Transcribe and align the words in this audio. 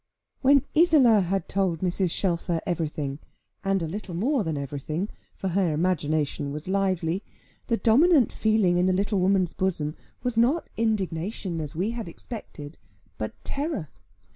When 0.41 0.63
Isola 0.75 1.19
had 1.21 1.47
told 1.47 1.81
Mrs. 1.81 2.09
Shelfer 2.09 2.59
everything, 2.65 3.19
and 3.63 3.83
a 3.83 3.87
little 3.87 4.15
more 4.15 4.43
than 4.43 4.57
everything 4.57 5.09
(for 5.35 5.49
her 5.49 5.73
imagination 5.73 6.51
was 6.51 6.67
lively), 6.67 7.23
the 7.67 7.77
dominant 7.77 8.33
feeling 8.33 8.79
in 8.79 8.87
the 8.87 8.93
little 8.93 9.19
woman's 9.19 9.53
bosom 9.53 9.95
was 10.23 10.39
not 10.39 10.71
indignation, 10.75 11.61
as 11.61 11.75
we 11.75 11.91
had 11.91 12.09
expected, 12.09 12.79
but 13.19 13.35
terror. 13.43 13.89